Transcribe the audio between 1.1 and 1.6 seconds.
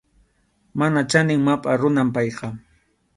chanin